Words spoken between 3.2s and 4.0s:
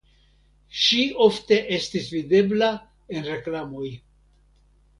reklamoj.